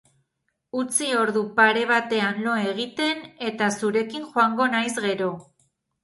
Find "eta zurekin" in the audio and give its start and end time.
3.49-4.25